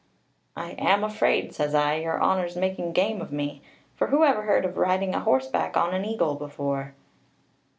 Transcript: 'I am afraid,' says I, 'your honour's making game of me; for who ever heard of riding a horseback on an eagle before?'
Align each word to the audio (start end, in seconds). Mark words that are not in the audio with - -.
'I 0.55 0.71
am 0.79 1.03
afraid,' 1.03 1.53
says 1.53 1.75
I, 1.75 1.97
'your 1.97 2.19
honour's 2.19 2.55
making 2.55 2.93
game 2.93 3.21
of 3.21 3.31
me; 3.31 3.61
for 3.95 4.07
who 4.07 4.23
ever 4.23 4.41
heard 4.41 4.65
of 4.65 4.77
riding 4.77 5.13
a 5.13 5.19
horseback 5.19 5.77
on 5.77 5.93
an 5.93 6.05
eagle 6.05 6.33
before?' 6.33 6.95